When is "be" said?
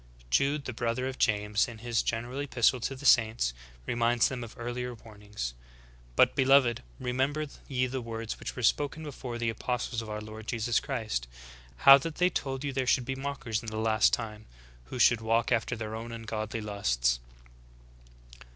13.05-13.13